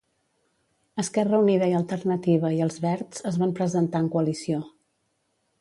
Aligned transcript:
EUiA 1.03 1.67
i 1.73 2.65
Els 2.69 2.83
Verds 2.89 3.23
es 3.33 3.39
van 3.45 3.55
presentar 3.61 4.05
en 4.07 4.13
coalició. 4.17 4.63